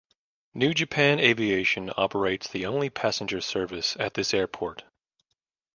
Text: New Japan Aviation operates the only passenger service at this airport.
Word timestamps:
New 0.55 0.73
Japan 0.73 1.19
Aviation 1.19 1.91
operates 1.95 2.49
the 2.49 2.65
only 2.65 2.89
passenger 2.89 3.39
service 3.39 3.95
at 3.99 4.15
this 4.15 4.33
airport. 4.33 4.83